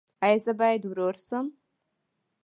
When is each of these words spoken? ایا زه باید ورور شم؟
ایا 0.25 0.39
زه 0.45 0.51
باید 0.59 0.83
ورور 0.89 1.15
شم؟ 1.27 1.45